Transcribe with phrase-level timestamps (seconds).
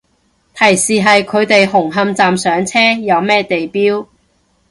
[0.55, 4.07] 提示係佢哋紅磡站上車，有咩地標